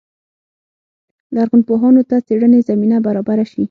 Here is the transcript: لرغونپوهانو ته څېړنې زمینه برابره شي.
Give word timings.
لرغونپوهانو 1.35 2.01
ته 2.09 2.15
څېړنې 2.27 2.59
زمینه 2.69 2.97
برابره 3.05 3.45
شي. 3.51 3.59